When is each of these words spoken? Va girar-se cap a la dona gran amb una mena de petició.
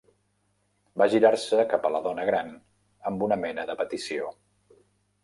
Va 1.01 1.07
girar-se 1.13 1.65
cap 1.73 1.85
a 1.87 1.91
la 1.95 2.01
dona 2.07 2.25
gran 2.29 2.49
amb 3.11 3.27
una 3.29 3.39
mena 3.43 3.67
de 3.71 3.77
petició. 3.83 4.33